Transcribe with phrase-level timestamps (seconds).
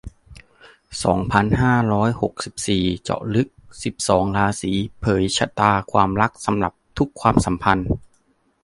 [1.03, 3.47] สองพันห้าร้อยหกสิบสี่ เจาะลึก
[3.83, 7.87] สิบสอง ราศี เผยชะตาความรักสำหรับทุกความสัมพันธ์